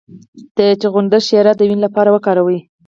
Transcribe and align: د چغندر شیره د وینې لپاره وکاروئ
د 0.57 0.59
چغندر 0.81 1.21
شیره 1.27 1.53
د 1.55 1.61
وینې 1.67 1.83
لپاره 1.85 2.09
وکاروئ 2.11 2.59